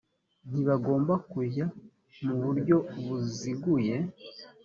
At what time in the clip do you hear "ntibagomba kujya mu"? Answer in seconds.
0.49-2.35